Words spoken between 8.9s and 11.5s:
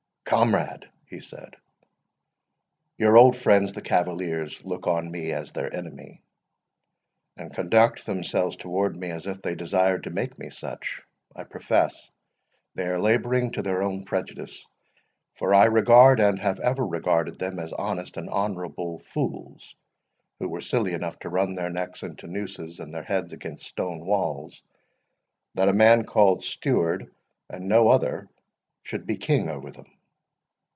me as if they desired to make me such. I